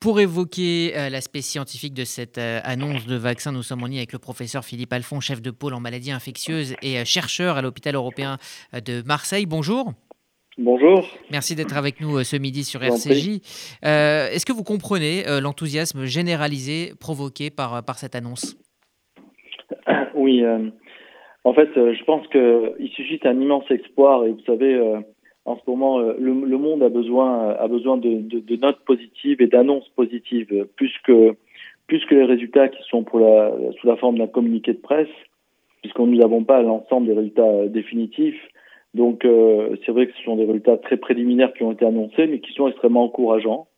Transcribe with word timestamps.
Pour 0.00 0.18
évoquer 0.18 0.92
euh, 0.96 1.10
l'aspect 1.10 1.42
scientifique 1.42 1.92
de 1.92 2.04
cette 2.04 2.38
euh, 2.38 2.60
annonce 2.64 3.06
de 3.06 3.16
vaccin, 3.16 3.52
nous 3.52 3.62
sommes 3.62 3.82
en 3.82 3.86
ligne 3.86 3.98
avec 3.98 4.14
le 4.14 4.18
professeur 4.18 4.64
Philippe 4.64 4.94
Alphon, 4.94 5.20
chef 5.20 5.42
de 5.42 5.50
pôle 5.50 5.74
en 5.74 5.80
maladies 5.80 6.10
infectieuses 6.10 6.74
et 6.82 6.96
euh, 6.96 7.04
chercheur 7.04 7.58
à 7.58 7.62
l'hôpital 7.62 7.94
européen 7.94 8.38
de 8.72 9.06
Marseille. 9.06 9.44
Bonjour. 9.44 9.92
Bonjour. 10.56 11.06
Merci 11.30 11.54
d'être 11.54 11.76
avec 11.76 12.00
nous 12.00 12.24
ce 12.24 12.38
midi 12.38 12.64
sur 12.64 12.82
RCJ. 12.82 13.40
Est-ce 13.82 14.46
que 14.46 14.52
vous 14.54 14.64
comprenez 14.64 15.22
l'enthousiasme 15.40 16.06
généralisé 16.06 16.92
provoqué 16.98 17.50
par, 17.50 17.84
par 17.84 17.98
cette 17.98 18.14
annonce? 18.14 18.56
Oui, 20.14 20.42
en 21.44 21.54
fait, 21.54 21.68
je 21.74 22.04
pense 22.04 22.26
qu'il 22.28 22.90
suscite 22.90 23.24
un 23.24 23.40
immense 23.40 23.70
espoir 23.70 24.26
et 24.26 24.32
vous 24.32 24.44
savez, 24.44 24.78
en 25.44 25.56
ce 25.56 25.62
moment, 25.66 26.00
euh, 26.00 26.14
le, 26.18 26.32
monde 26.32 26.82
a 26.82 26.88
besoin, 26.88 27.50
a 27.50 27.66
besoin 27.68 27.96
de, 27.96 28.56
notes 28.56 28.80
positives 28.84 29.40
et 29.40 29.46
d'annonces 29.46 29.88
positives, 29.90 30.66
plus 30.76 30.92
que, 31.04 31.34
plus 31.86 32.04
que 32.06 32.14
les 32.14 32.24
résultats 32.24 32.68
qui 32.68 32.82
sont 32.88 33.04
pour 33.04 33.20
la, 33.20 33.52
sous 33.80 33.86
la 33.86 33.96
forme 33.96 34.18
d'un 34.18 34.26
communiqué 34.26 34.72
de 34.72 34.78
presse, 34.78 35.08
puisqu'on 35.82 36.06
nous 36.06 36.18
n'avons 36.18 36.44
pas 36.44 36.62
l'ensemble 36.62 37.06
des 37.06 37.14
résultats 37.14 37.42
euh, 37.42 37.68
définitifs. 37.68 38.40
Donc, 38.92 39.24
euh, 39.24 39.76
c'est 39.84 39.92
vrai 39.92 40.08
que 40.08 40.12
ce 40.16 40.22
sont 40.24 40.36
des 40.36 40.44
résultats 40.44 40.76
très 40.76 40.96
préliminaires 40.96 41.52
qui 41.54 41.62
ont 41.62 41.72
été 41.72 41.86
annoncés, 41.86 42.26
mais 42.26 42.40
qui 42.40 42.52
sont 42.52 42.68
extrêmement 42.68 43.04
encourageants. 43.04 43.68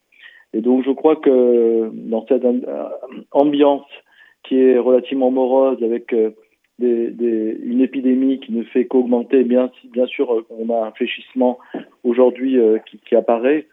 Et 0.54 0.60
donc, 0.60 0.84
je 0.84 0.90
crois 0.90 1.16
que 1.16 1.90
dans 1.92 2.26
cette 2.26 2.44
ambiance 3.30 3.86
qui 4.42 4.58
est 4.58 4.78
relativement 4.78 5.30
morose, 5.30 5.82
avec 5.82 6.14
une 6.86 7.80
épidémie 7.80 8.40
qui 8.40 8.52
ne 8.52 8.62
fait 8.64 8.86
qu'augmenter, 8.86 9.44
bien, 9.44 9.70
sûr, 10.06 10.32
euh, 10.32 10.46
on 10.50 10.70
a 10.70 10.86
un 10.86 10.90
fléchissement 10.92 11.58
aujourd'hui 12.04 12.58
euh, 12.58 12.78
qui, 12.78 13.16
apparaît. 13.16 13.66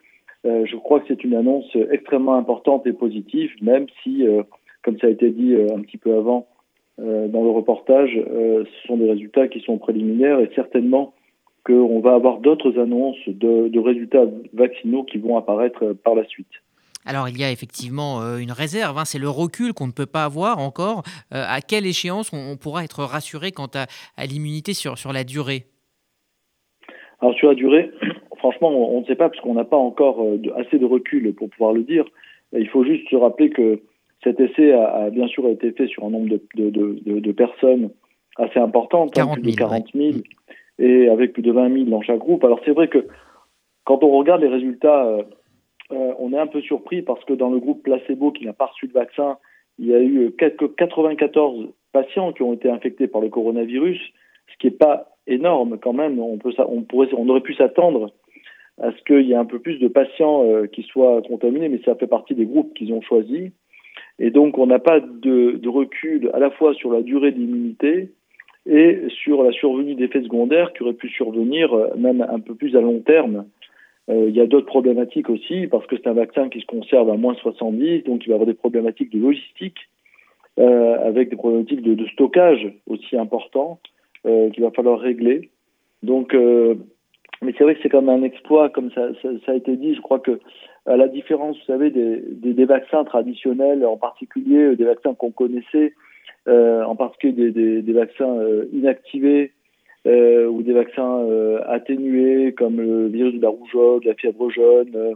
Euh, 0.46 0.66
je 0.66 0.76
crois 0.76 1.00
que 1.00 1.08
c'est 1.08 1.24
une 1.24 1.36
annonce 1.36 1.76
extrêmement 1.92 2.36
importante 2.36 2.88
et 2.88 2.94
positive, 2.94 3.52
même 3.62 3.88
si, 4.04 4.26
comme 4.84 4.98
ça 5.00 5.08
a 5.08 5.10
été 5.10 5.30
dit 5.30 5.56
un 5.56 5.82
petit 5.82 5.98
peu 5.98 6.16
avant 6.16 6.48
dans 6.98 7.44
le 7.44 7.50
reportage, 7.50 8.12
ce 8.14 8.88
sont 8.88 8.98
des 8.98 9.10
résultats 9.10 9.48
qui 9.48 9.62
sont 9.62 9.78
préliminaires 9.78 10.42
et 10.42 10.50
certainement 10.54 11.14
qu'on 11.66 12.02
va 12.02 12.14
avoir 12.14 12.40
d'autres 12.40 12.78
annonces 12.78 13.18
de 13.28 13.80
résultats 13.80 14.26
vaccinaux 14.54 15.04
qui 15.04 15.18
vont 15.18 15.38
apparaître 15.38 15.94
par 16.04 16.16
la 16.16 16.26
suite. 16.26 16.52
Alors 17.06 17.30
il 17.30 17.40
y 17.40 17.44
a 17.44 17.52
effectivement 17.52 18.22
euh, 18.22 18.38
une 18.38 18.52
réserve, 18.52 18.98
hein, 18.98 19.06
c'est 19.06 19.20
le 19.20 19.30
recul 19.30 19.74
qu'on 19.74 19.88
ne 19.88 19.92
peut 19.92 20.06
pas 20.06 20.26
avoir 20.26 20.60
encore. 20.60 21.04
Euh, 21.34 21.44
à 21.48 21.62
quelle 21.62 21.86
échéance 21.86 22.32
on, 22.34 22.58
pourra 22.58 22.84
être 22.84 23.04
rassuré 23.04 23.52
quant 23.52 23.70
à, 23.74 24.26
l'immunité 24.26 24.74
sur, 24.74 24.98
sur 24.98 25.14
la 25.14 25.24
durée? 25.24 25.66
Alors 27.22 27.34
sur 27.36 27.50
la 27.50 27.56
durée, 27.56 27.92
franchement 28.38 28.70
on, 28.70 29.02
ne 29.02 29.06
sait 29.06 29.16
pas 29.16 29.30
parce 29.30 29.42
qu'on 29.42 29.54
n'a 29.54 29.64
pas 29.64 29.78
encore 29.78 30.22
euh, 30.22 30.40
assez 30.58 30.78
de 30.78 30.86
recul 30.86 31.34
pour 31.34 31.50
pouvoir 31.50 31.74
le 31.74 31.84
dire. 31.84 32.06
Il 32.52 32.68
faut 32.68 32.84
juste 32.84 33.08
se 33.10 33.16
rappeler 33.16 33.50
que 33.50 33.82
cet 34.24 34.40
essai 34.40 34.74
a, 34.74 35.10
bien 35.12 35.28
sûr 35.28 35.48
été 35.48 35.72
fait 35.72 35.88
sur 35.88 36.04
un 36.04 36.10
nombre 36.10 36.28
de, 36.28 36.70
de, 36.70 37.32
personnes 37.32 37.92
assez 38.38 38.60
importantes, 38.60 39.14
40 39.14 39.38
hein, 39.38 39.42
plus 39.42 39.52
de 39.52 39.58
40 39.58 39.88
000, 39.94 40.10
et 40.80 41.10
avec 41.10 41.34
plus 41.34 41.44
de 41.44 41.52
20 41.52 41.74
000 41.74 41.90
dans 41.90 42.02
chaque 42.02 42.18
groupe. 42.18 42.44
Alors 42.44 42.60
c'est 42.66 42.72
vrai 42.72 42.88
que 42.88 43.08
quand 43.86 44.04
on 44.04 44.18
regarde 44.18 44.42
les 44.42 44.48
résultats 44.48 45.06
euh, 45.06 45.24
on 45.92 46.34
est 46.34 46.40
un 46.40 46.48
peu 46.48 46.62
surpris 46.62 47.02
parce 47.02 47.24
que 47.26 47.34
dans 47.34 47.50
le 47.50 47.60
groupe 47.60 47.84
placebo 47.84 48.32
qui 48.32 48.46
n'a 48.46 48.54
pas 48.54 48.68
reçu 48.68 48.88
de 48.88 48.94
vaccin, 48.94 49.38
il 49.80 49.88
y 49.88 49.94
a 49.94 50.02
eu 50.02 50.32
94 50.38 51.70
patients 51.94 52.34
qui 52.34 52.44
ont 52.44 52.54
été 52.54 52.70
infectés 52.70 53.08
par 53.08 53.22
le 53.22 53.30
coronavirus, 53.30 54.00
ce 54.52 54.58
qui 54.60 54.68
n'est 54.68 54.78
pas 54.78 55.16
énorme 55.26 55.78
quand 55.80 55.94
même. 55.94 56.20
On, 56.20 56.38
aurait 57.30 57.42
pu 57.42 57.54
s'attendre 57.54 58.12
à 58.82 58.92
ce 58.92 59.04
qu'il 59.04 59.26
y 59.26 59.32
ait 59.32 59.36
un 59.36 59.46
peu 59.46 59.60
plus 59.60 59.80
de 59.80 59.88
patients 59.88 60.44
euh, 60.44 60.68
qui 60.68 60.84
soient 60.84 61.22
contaminés, 61.22 61.70
mais 61.70 61.82
ça 61.84 61.96
fait 61.96 62.08
partie 62.08 62.36
des 62.36 62.46
groupes 62.46 62.74
qu'ils 62.74 62.94
ont 62.94 63.02
choisis. 63.02 63.52
Et 64.20 64.32
donc, 64.32 64.58
on 64.58 64.68
n'a 64.68 64.80
pas 64.80 65.00
de, 65.00 65.68
recul 65.68 66.30
à 66.34 66.40
la 66.40 66.52
fois 66.52 66.74
sur 66.74 66.92
la 66.92 67.02
durée 67.02 67.32
d'immunité 67.32 68.12
et 68.66 69.00
sur 69.24 69.44
la 69.44 69.52
survenue 69.52 69.96
d'effets 69.96 70.24
secondaires 70.24 70.74
qui 70.74 70.84
auraient 70.84 70.94
pu 70.94 71.10
survenir 71.10 71.74
euh, 71.74 71.88
même 71.98 72.26
un 72.30 72.40
peu 72.40 72.56
plus 72.56 72.76
à 72.76 72.82
long 72.82 73.00
terme 73.00 73.38
euh, 73.38 73.59
il 74.10 74.36
y 74.36 74.42
a 74.42 74.48
d'autres 74.48 74.66
problématiques 74.66 75.30
aussi, 75.30 75.68
parce 75.68 75.86
que 75.86 75.96
c'est 75.96 76.08
un 76.08 76.14
vaccin 76.14 76.50
qui 76.50 76.62
se 76.62 76.66
conserve 76.66 77.10
à 77.12 77.18
moins 77.18 77.36
70, 77.36 78.04
donc 78.04 78.26
il 78.26 78.30
va 78.30 78.32
y 78.32 78.34
avoir 78.34 78.48
des 78.48 78.56
problématiques 78.56 79.12
de 79.12 79.20
logistique, 79.20 79.78
euh, 80.60 81.08
avec 81.08 81.30
des 81.30 81.36
problématiques 81.36 81.84
de, 81.84 82.06
stockage 82.08 82.74
aussi 82.88 83.16
importants 83.18 83.80
euh, 84.26 84.50
qu'il 84.50 84.64
va 84.64 84.72
falloir 84.72 85.00
régler. 85.00 85.52
Donc, 86.02 86.34
mais 86.34 87.54
c'est 87.58 87.64
vrai 87.64 87.76
que 87.76 87.82
c'est 87.84 87.90
comme 87.90 88.10
un 88.10 88.24
exploit, 88.24 88.70
comme 88.70 88.90
ça, 88.92 89.10
a 89.48 89.54
été 89.54 89.76
dit. 89.76 89.94
Je 89.94 90.02
crois 90.02 90.20
que, 90.20 90.40
à 90.86 90.98
la 90.98 91.08
différence, 91.08 91.58
vous 91.58 91.66
savez, 91.66 91.92
des, 91.92 92.66
vaccins 92.66 93.04
traditionnels, 93.04 93.86
en 93.86 93.98
particulier 93.98 94.76
des 94.76 94.86
vaccins 94.86 95.14
qu'on 95.14 95.32
connaissait, 95.32 95.94
en 96.48 96.96
particulier 96.96 97.52
des 97.52 97.94
vaccins 97.94 98.40
inactivés, 98.74 99.52
euh, 100.08 100.48
ou 100.48 100.62
des 100.64 100.74
vaccins 100.74 101.20
euh, 101.20 101.62
atténués 101.68 102.54
comme 102.54 102.80
le 102.80 103.08
virus 103.08 103.36
de 103.36 103.42
la 103.42 103.50
rougeole, 103.50 104.02
la 104.06 104.16
fièvre 104.16 104.50
jaune, 104.50 105.16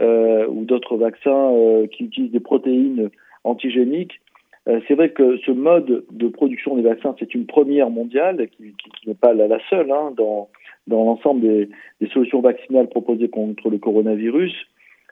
euh, 0.00 0.46
ou 0.48 0.64
d'autres 0.64 0.96
vaccins 0.96 1.52
qui 1.92 2.04
utilisent 2.04 2.32
des 2.32 2.40
protéines 2.40 3.10
antigéniques. 3.44 4.20
c'est 4.66 4.94
vrai 4.94 5.10
que 5.10 5.38
ce 5.38 5.52
mode 5.52 6.04
de 6.10 6.28
production 6.28 6.76
des 6.76 6.82
vaccins, 6.82 7.14
c'est 7.18 7.34
une 7.34 7.46
première 7.46 7.88
mondiale, 7.88 8.48
qui, 8.48 8.74
qui, 8.74 9.08
n'est 9.08 9.14
pas 9.14 9.32
la, 9.32 9.46
la 9.46 9.58
seule 9.70 9.90
hein, 9.92 10.12
dans, 10.16 10.48
dans 10.86 11.04
l'ensemble 11.04 11.40
des, 11.40 11.68
des, 12.00 12.08
solutions 12.08 12.40
vaccinales 12.40 12.88
proposées 12.88 13.28
contre 13.28 13.70
le 13.70 13.78
coronavirus, 13.78 14.54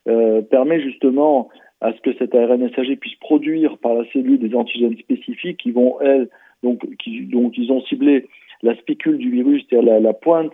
euh, 0.06 0.42
permet 0.42 0.82
justement 0.82 1.48
à 1.80 1.92
ce 1.94 2.00
que 2.02 2.12
cet 2.18 2.34
ARN 2.34 2.60
messager 2.60 2.96
puisse 2.96 3.14
produire 3.16 3.78
par 3.78 3.94
la 3.94 4.04
cellule 4.12 4.38
des 4.38 4.54
antigènes 4.54 4.98
spécifiques 4.98 5.56
qui 5.56 5.70
vont, 5.70 5.98
elles, 6.00 6.28
donc, 6.62 6.84
qui, 6.96 7.22
donc 7.22 7.56
ils 7.56 7.72
ont 7.72 7.80
ciblé 7.82 8.26
la 8.62 8.74
spicule 8.76 9.18
du 9.18 9.30
virus, 9.30 9.64
c'est-à-dire 9.68 10.00
la, 10.00 10.12
pointe 10.12 10.52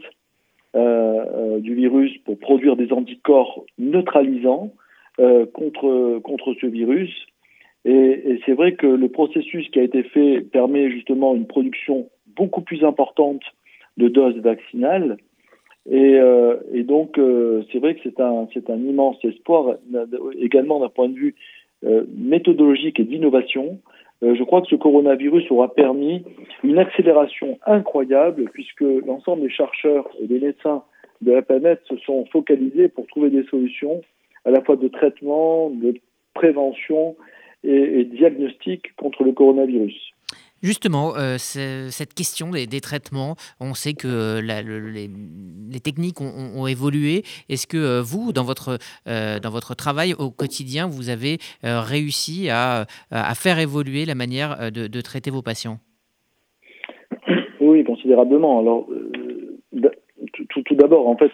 euh, 0.76 1.24
euh, 1.34 1.58
du 1.58 1.74
virus 1.74 2.16
pour 2.18 2.38
produire 2.38 2.76
des 2.76 2.92
anticorps 2.92 3.64
neutralisants 3.78 4.72
euh, 5.18 5.44
contre, 5.46 6.20
contre 6.20 6.54
ce 6.60 6.66
virus. 6.66 7.10
Et, 7.84 8.40
c'est 8.46 8.52
vrai 8.52 8.74
que 8.74 8.86
le 8.86 9.08
processus 9.08 9.68
qui 9.70 9.80
a 9.80 9.82
été 9.82 10.02
fait 10.02 10.40
permet 10.40 10.90
justement 10.90 11.34
une 11.34 11.46
production 11.46 12.08
beaucoup 12.36 12.60
plus 12.60 12.84
importante 12.84 13.42
de 13.96 14.08
doses 14.08 14.36
vaccinales. 14.36 15.16
Et, 15.90 16.20
donc, 16.84 17.18
c'est 17.72 17.78
vrai 17.78 17.94
que 17.94 18.00
c'est 18.04 18.20
un, 18.20 18.46
c'est 18.52 18.68
un 18.70 18.76
immense 18.76 19.16
espoir, 19.24 19.76
également 20.38 20.78
d'un 20.80 20.88
point 20.88 21.08
de 21.08 21.14
vue 21.14 21.34
méthodologique 22.16 23.00
et 23.00 23.04
d'innovation, 23.04 23.80
je 24.22 24.42
crois 24.44 24.60
que 24.60 24.68
ce 24.68 24.76
coronavirus 24.76 25.50
aura 25.50 25.72
permis 25.72 26.24
une 26.62 26.78
accélération 26.78 27.58
incroyable 27.66 28.44
puisque 28.52 28.80
l'ensemble 28.80 29.42
des 29.42 29.50
chercheurs 29.50 30.08
et 30.20 30.26
des 30.26 30.40
médecins 30.40 30.82
de 31.22 31.32
la 31.32 31.42
planète 31.42 31.80
se 31.88 31.96
sont 31.98 32.26
focalisés 32.26 32.88
pour 32.88 33.06
trouver 33.06 33.30
des 33.30 33.44
solutions 33.44 34.02
à 34.44 34.50
la 34.50 34.62
fois 34.62 34.76
de 34.76 34.88
traitement, 34.88 35.70
de 35.70 35.94
prévention 36.34 37.16
et, 37.64 38.00
et 38.00 38.04
diagnostic 38.04 38.94
contre 38.96 39.24
le 39.24 39.32
coronavirus. 39.32 40.12
Justement, 40.62 41.14
euh, 41.16 41.36
cette 41.38 42.14
question 42.14 42.50
des, 42.50 42.80
traitements, 42.80 43.34
on 43.60 43.74
sait 43.74 43.94
que 43.94 44.40
les, 44.40 45.80
techniques 45.80 46.20
ont, 46.20 46.66
évolué. 46.66 47.22
Est-ce 47.48 47.66
que 47.66 47.78
euh, 47.78 48.02
vous, 48.02 48.32
dans 48.32 48.44
votre, 48.44 48.78
euh, 49.08 49.38
dans 49.40 49.50
votre 49.50 49.74
travail 49.74 50.14
au 50.18 50.30
quotidien, 50.30 50.86
vous 50.86 51.08
avez 51.08 51.38
réussi 51.62 52.48
à, 52.50 52.84
faire 53.34 53.58
évoluer 53.58 54.04
la 54.04 54.14
manière 54.14 54.70
de, 54.70 55.00
traiter 55.00 55.30
vos 55.30 55.42
patients? 55.42 55.78
Oui, 57.60 57.84
considérablement. 57.84 58.58
Alors, 58.58 58.86
tout, 60.48 60.74
d'abord, 60.74 61.08
en 61.08 61.16
fait, 61.16 61.32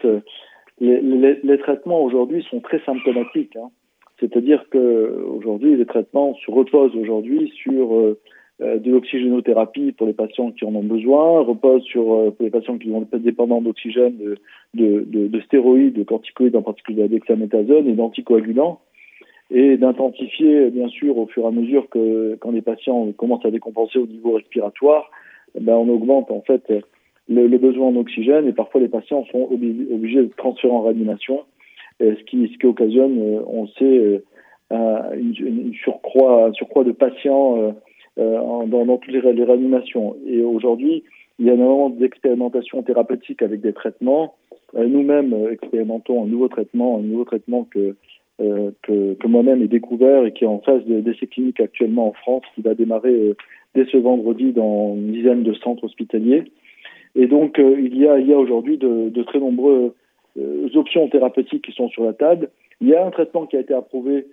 les, 0.81 1.59
traitements 1.59 2.03
aujourd'hui 2.03 2.45
sont 2.51 2.61
très 2.61 2.81
symptomatiques. 2.85 3.57
Hein. 3.57 3.71
C'est-à-dire 4.19 4.65
qu'aujourd'hui, 4.71 5.77
les 5.77 5.87
traitements 5.87 6.35
se 6.35 6.51
reposent 6.51 6.97
aujourd'hui 6.97 7.53
sur 7.63 7.95
euh, 7.95 8.19
de 8.61 8.91
l'oxygénothérapie 8.91 9.93
pour 9.93 10.07
les 10.07 10.15
patients 10.15 10.51
qui 10.51 10.65
en 10.65 10.75
ont 10.75 10.83
besoin, 10.83 11.41
repose 11.41 11.83
sur 11.83 12.13
euh, 12.15 12.31
pour 12.31 12.45
les 12.45 12.51
patients 12.51 12.79
qui 12.79 12.89
vont 12.89 13.03
être 13.03 13.19
dépendants 13.19 13.61
d'oxygène, 13.61 14.17
de, 14.17 14.39
de, 14.75 15.05
de, 15.07 15.29
de, 15.29 15.41
stéroïdes, 15.43 15.93
de 15.93 16.05
corticoïdes, 16.05 16.57
en 16.57 16.63
particulier 16.63 17.03
de 17.03 17.09
dexaméthasone 17.09 17.87
et 17.87 17.93
d'anticoagulants, 17.93 18.81
et 19.51 19.77
d'intensifier 19.77 20.71
bien 20.71 20.89
sûr 20.89 21.19
au 21.19 21.27
fur 21.27 21.45
et 21.45 21.47
à 21.47 21.51
mesure 21.51 21.89
que 21.91 22.37
quand 22.41 22.51
les 22.51 22.63
patients 22.63 23.13
commencent 23.13 23.45
à 23.45 23.51
décompenser 23.51 23.99
au 23.99 24.07
niveau 24.07 24.33
respiratoire, 24.33 25.11
ben, 25.61 25.75
on 25.75 25.89
augmente 25.89 26.31
en 26.31 26.41
fait 26.41 26.63
le, 27.29 27.47
le, 27.47 27.59
besoin 27.59 27.89
en 27.89 27.97
oxygène 27.97 28.49
et 28.49 28.53
parfois 28.53 28.81
les 28.81 28.89
patients 28.89 29.25
sont 29.31 29.49
obligés 29.51 30.23
de 30.23 30.31
transférer 30.37 30.73
en 30.73 30.83
réanimation, 30.83 31.45
ce 32.01 32.23
qui, 32.25 32.51
ce 32.53 32.59
qui 32.59 32.67
occasionne, 32.67 33.19
euh, 33.21 33.41
on 33.47 33.67
sait, 33.69 34.23
une, 34.71 35.35
une, 35.39 35.75
surcroît, 35.75 36.47
un 36.47 36.53
surcroît 36.53 36.85
de 36.85 36.93
patients 36.93 37.59
euh, 37.59 37.73
dans, 38.17 38.67
dans, 38.67 38.97
toutes 38.99 39.13
les, 39.13 39.21
réanimations. 39.21 40.17
Et 40.27 40.43
aujourd'hui, 40.43 41.05
il 41.39 41.47
y 41.47 41.51
a 41.51 41.55
énormément 41.55 41.91
d'expérimentations 41.91 42.83
thérapeutiques 42.83 43.43
avec 43.43 43.61
des 43.61 43.73
traitements. 43.73 44.35
Euh, 44.75 44.87
nous-mêmes 44.87 45.33
euh, 45.35 45.53
expérimentons 45.53 46.25
un 46.25 46.27
nouveau 46.27 46.49
traitement, 46.49 46.99
un 46.99 47.03
nouveau 47.03 47.25
traitement 47.25 47.65
que 47.65 47.97
que, 48.83 49.27
moi-même 49.27 49.63
ai 49.63 49.67
découvert 49.67 50.27
et 50.27 50.33
qui 50.35 50.45
est 50.45 50.47
en 50.47 50.59
phase 50.59 50.85
d'essai 50.85 51.27
clinique 51.27 51.59
actuellement 51.59 52.09
en 52.09 52.13
France, 52.13 52.43
qui 52.55 52.61
va 52.61 52.75
démarrer 52.75 53.35
dès 53.75 53.87
ce 53.87 53.97
vendredi 53.97 54.53
dans 54.53 54.95
une 54.95 55.11
dizaine 55.11 55.43
de 55.43 55.55
centres 55.55 55.85
hospitaliers. 55.85 56.45
Et 57.15 57.29
donc, 57.29 57.57
il 57.57 57.97
y 57.97 58.07
a, 58.07 58.13
a 58.13 58.39
aujourd'hui 58.39 58.77
de, 58.77 59.23
très 59.23 59.39
nombreuses 59.39 59.91
options 60.75 61.09
thérapeutiques 61.09 61.65
qui 61.65 61.73
sont 61.73 61.89
sur 61.89 62.05
la 62.05 62.13
table. 62.13 62.51
Il 62.83 62.89
y 62.89 62.95
a 62.95 63.07
un 63.07 63.11
traitement 63.11 63.47
qui 63.47 63.57
a 63.57 63.61
été 63.61 63.73
approuvé, 63.73 64.27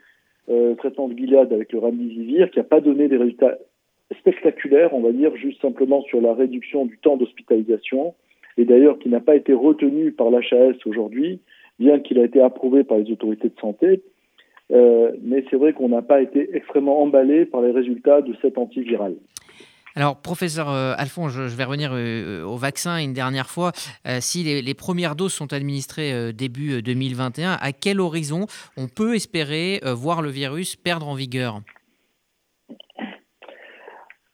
le 0.49 0.73
traitement 0.73 1.07
de 1.07 1.17
Gilead 1.17 1.53
avec 1.53 1.71
le 1.71 1.79
Remdesivir, 1.79 2.51
qui 2.51 2.59
n'a 2.59 2.65
pas 2.65 2.81
donné 2.81 3.07
des 3.07 3.15
résultats 3.15 3.57
spectaculaire, 4.19 4.93
on 4.93 5.01
va 5.01 5.11
dire, 5.11 5.35
juste 5.35 5.61
simplement 5.61 6.01
sur 6.03 6.21
la 6.21 6.33
réduction 6.33 6.85
du 6.85 6.97
temps 6.97 7.17
d'hospitalisation, 7.17 8.13
et 8.57 8.65
d'ailleurs 8.65 8.99
qui 8.99 9.09
n'a 9.09 9.19
pas 9.19 9.35
été 9.35 9.53
retenu 9.53 10.11
par 10.11 10.29
l'HAS 10.29 10.75
aujourd'hui, 10.85 11.39
bien 11.79 11.99
qu'il 11.99 12.19
a 12.19 12.23
été 12.23 12.41
approuvé 12.41 12.83
par 12.83 12.97
les 12.97 13.11
autorités 13.11 13.49
de 13.49 13.59
santé. 13.59 14.01
Euh, 14.71 15.11
mais 15.21 15.43
c'est 15.49 15.57
vrai 15.57 15.73
qu'on 15.73 15.89
n'a 15.89 16.01
pas 16.01 16.21
été 16.21 16.55
extrêmement 16.55 17.01
emballé 17.01 17.45
par 17.45 17.61
les 17.61 17.71
résultats 17.71 18.21
de 18.21 18.33
cet 18.41 18.57
antiviral. 18.57 19.15
Alors, 19.95 20.15
professeur 20.15 20.71
euh, 20.71 20.95
Alphonse, 20.97 21.33
je, 21.33 21.55
vais 21.55 21.63
revenir 21.65 21.91
euh, 21.93 22.43
au 22.43 22.55
vaccin 22.55 22.97
une 22.97 23.13
dernière 23.13 23.47
fois. 23.47 23.71
si 24.19 24.43
les, 24.43 24.73
premières 24.73 25.15
doses 25.15 25.33
sont 25.33 25.53
administrées 25.53 26.33
début 26.33 26.81
2021, 26.81 27.57
à 27.61 27.71
quel 27.73 27.99
horizon 27.99 28.47
on 28.75 28.87
peut 28.87 29.13
espérer 29.13 29.81
voir 29.83 30.23
le 30.23 30.29
virus 30.29 30.75
perdre 30.75 31.07
en 31.07 31.13
vigueur? 31.13 31.61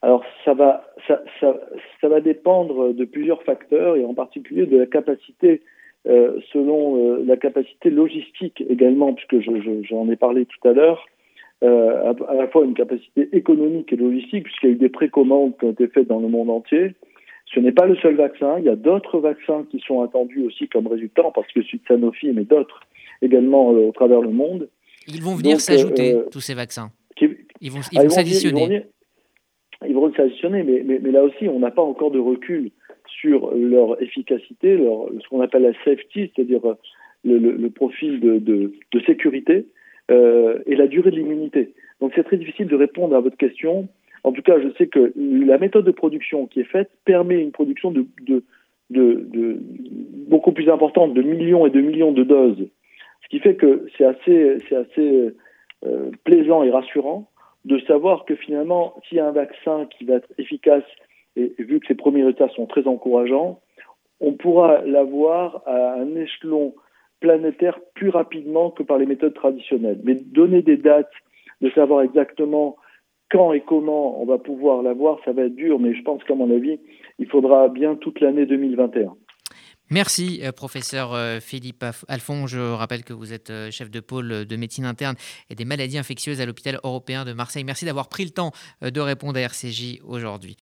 Alors 0.02 0.24
ça 0.46 0.54
va, 0.54 0.86
ça, 1.08 1.22
ça, 1.40 1.60
ça, 2.00 2.08
va 2.08 2.22
dépendre 2.22 2.94
de 2.94 3.06
plusieurs 3.06 3.44
facteurs 3.44 3.98
et 3.98 4.06
en 4.06 4.14
particulier 4.14 4.66
de 4.66 4.78
la 4.78 4.86
capacité, 4.86 5.62
euh, 6.08 6.40
selon 6.54 6.96
euh, 6.96 7.24
la 7.26 7.36
capacité 7.36 7.90
logistique 7.90 8.64
également, 8.70 9.14
puisque 9.14 9.46
j'en 9.90 10.10
ai 10.10 10.16
parlé 10.16 10.46
tout 10.46 10.68
à 10.68 10.72
l'heure, 10.72 11.06
euh, 11.64 12.14
à, 12.30 12.34
la 12.34 12.48
fois 12.48 12.64
une 12.64 12.76
capacité 12.76 13.28
économique 13.34 13.92
et 13.92 13.98
logistique, 13.98 14.46
puisqu'il 14.46 14.68
y 14.68 14.70
a 14.70 14.76
eu 14.76 14.78
des 14.78 14.90
précommandes 14.90 15.58
qui 15.58 15.66
ont 15.66 15.72
été 15.72 15.88
faites 15.90 16.08
dans 16.08 16.20
le 16.20 16.30
monde 16.30 16.50
entier. 16.50 16.94
Ce 17.54 17.60
n'est 17.60 17.74
pas 17.74 17.86
le 17.86 17.98
seul 17.98 18.16
vaccin, 18.16 18.58
il 18.60 18.66
y 18.66 18.70
a 18.70 18.78
d'autres 18.78 19.20
vaccins 19.20 19.66
qui 19.70 19.80
sont 19.86 20.02
attendus 20.02 20.44
aussi 20.46 20.70
comme 20.70 20.88
résultat, 20.88 21.24
parce 21.36 21.52
que 21.52 21.62
celui 21.64 21.80
de 21.80 21.86
Sanofi, 21.88 22.32
mais 22.32 22.46
d'autres 22.46 22.82
également 23.22 23.68
au 23.70 23.92
travers 23.92 24.22
le 24.22 24.30
monde. 24.30 24.70
Ils 25.08 25.22
vont 25.22 25.36
venir 25.36 25.60
s'ajouter, 25.60 26.16
tous 26.32 26.40
ces 26.40 26.54
vaccins. 26.54 26.92
ils 27.20 27.72
vont, 27.72 27.80
ils 27.92 28.00
vont 28.00 28.10
s'additionner 28.10 28.86
ils 29.88 29.96
vont 29.96 30.14
s'additionner, 30.14 30.64
mais, 30.64 30.84
mais, 30.86 31.00
mais, 31.02 31.12
là 31.12 31.24
aussi, 31.24 31.48
on 31.48 31.60
n'a 31.60 31.72
pas 31.72 31.82
encore 31.82 32.12
de 32.12 32.20
recul 32.20 32.72
sur 33.08 33.52
leur 33.56 34.02
efficacité, 34.02 34.78
leur, 34.78 35.10
ce 35.22 35.28
qu'on 35.30 35.42
appelle 35.42 35.64
la 35.64 35.74
safety, 35.86 36.32
c'est-à-dire 36.36 36.62
le, 37.24 37.38
le, 37.38 37.52
le, 37.52 37.70
profil 37.70 38.20
de, 38.20 38.40
de, 38.40 38.74
de 38.92 39.00
sécurité 39.02 39.66
euh, 40.12 40.60
et 40.66 40.76
la 40.76 40.88
durée 40.88 41.12
de 41.12 41.16
l'immunité. 41.16 41.74
Donc 42.02 42.12
c'est 42.16 42.24
très 42.24 42.38
difficile 42.38 42.68
de 42.68 42.76
répondre 42.76 43.16
à 43.16 43.20
votre 43.20 43.38
question. 43.38 43.88
En 44.24 44.32
tout 44.32 44.42
cas, 44.42 44.60
je 44.60 44.70
sais 44.78 44.88
que 44.88 45.14
la 45.16 45.58
méthode 45.58 45.86
de 45.86 45.92
production 45.92 46.46
qui 46.46 46.60
est 46.60 46.66
faite 46.66 46.90
permet 47.06 47.42
une 47.42 47.52
production 47.52 47.92
de, 47.92 48.06
de, 48.22 48.44
de 48.90 49.58
beaucoup 50.28 50.52
plus 50.52 50.70
importante, 50.70 51.14
de 51.14 51.22
millions 51.22 51.66
et 51.66 51.70
de 51.70 51.82
millions 51.82 52.12
de 52.12 52.24
doses. 52.24 52.68
Ce 53.24 53.30
qui 53.30 53.40
fait 53.40 53.56
que 53.56 53.86
c'est 53.98 54.06
assez, 54.06 54.58
assez 54.76 55.34
euh, 55.86 56.12
plaisant 56.26 56.64
et 56.64 56.72
rassurant 56.72 57.29
de 57.66 57.80
savoir 57.80 58.26
que 58.26 58.36
finalement, 58.36 58.96
s'il 59.08 59.18
y 59.18 59.22
a 59.22 59.28
un 59.28 59.32
vaccin 59.32 59.88
qui 59.98 60.06
va 60.06 60.16
être 60.16 60.30
efficace, 60.38 60.84
et, 61.36 61.54
vu 61.60 61.80
que 61.80 61.88
ces 61.88 61.96
premiers 61.96 62.24
résultats 62.24 62.50
sont 62.50 62.66
très 62.66 62.88
encourageants, 62.88 63.60
on 64.20 64.34
pourra 64.34 64.82
l'avoir 64.86 65.64
à 65.66 65.94
un 65.94 66.16
échelon 66.16 66.74
planétaire 67.20 67.80
plus 67.96 68.10
rapidement 68.10 68.72
que 68.72 68.84
par 68.84 68.98
les 68.98 69.06
méthodes 69.06 69.34
traditionnelles. 69.34 70.00
Mais 70.04 70.16
donner 70.16 70.62
des 70.62 70.78
dates, 70.78 71.12
de 71.62 71.70
savoir 71.72 72.02
exactement 72.02 72.78
quand 73.30 73.54
et 73.54 73.62
comment 73.62 74.22
on 74.22 74.26
va 74.26 74.38
pouvoir 74.38 74.82
l'avoir, 74.82 75.20
ça 75.24 75.32
va 75.32 75.44
être 75.44 75.56
dur, 75.56 75.80
mais 75.80 75.94
je 75.94 76.02
pense 76.02 76.24
qu'à 76.24 76.36
mon 76.36 76.50
avis, 76.50 76.80
il 77.20 77.28
faudra 77.28 77.68
bien 77.68 77.96
toute 77.96 78.22
l'année 78.22 78.46
2021. 78.46 79.14
Merci, 79.92 80.42
euh, 80.44 80.52
professeur 80.52 81.14
euh, 81.14 81.40
Philippe 81.40 81.84
Alphon. 82.08 82.46
Je 82.46 82.60
rappelle 82.60 83.04
que 83.04 83.14
vous 83.14 83.34
êtes 83.34 83.50
euh, 83.50 83.72
chef 83.72 83.90
de 83.90 84.00
pôle 84.00 84.46
de 84.46 84.56
médecine 84.56 84.86
interne 84.86 85.16
et 85.50 85.56
des 85.56 85.66
maladies 85.66 85.98
infectieuses 85.98 86.42
à 86.42 86.46
l'hôpital 86.46 86.80
européen 86.84 87.26
de 87.26 87.34
Marseille. 87.34 87.64
Merci 87.64 87.86
d'avoir 87.86 88.08
pris 88.08 88.24
le 88.24 88.30
temps 88.30 88.52
de 88.82 89.00
répondre 89.02 89.38
à 89.38 89.42
RCJ 89.42 90.00
aujourd'hui. 90.04 90.58